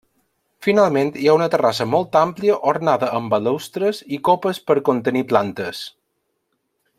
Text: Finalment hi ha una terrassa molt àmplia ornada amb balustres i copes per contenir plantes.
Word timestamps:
Finalment 0.67 1.11
hi 1.23 1.27
ha 1.31 1.35
una 1.39 1.47
terrassa 1.55 1.87
molt 1.91 2.17
àmplia 2.23 2.55
ornada 2.71 3.11
amb 3.19 3.35
balustres 3.35 4.01
i 4.17 4.19
copes 4.31 4.63
per 4.71 4.79
contenir 4.91 5.23
plantes. 5.35 5.85